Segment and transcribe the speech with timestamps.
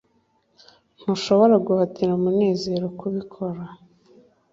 [1.01, 3.61] ntushobora guhatira munezero kubikora